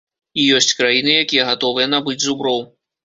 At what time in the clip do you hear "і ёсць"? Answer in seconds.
0.43-0.75